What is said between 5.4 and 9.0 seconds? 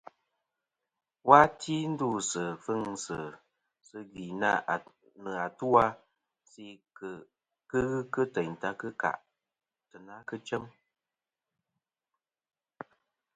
atu-a a nse kɨ ghɨ kɨ teyn ta kɨ